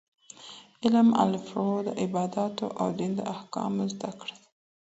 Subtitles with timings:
[0.83, 4.47] علم الفروع د عباداتو او دين د احکامو زده کړه ده.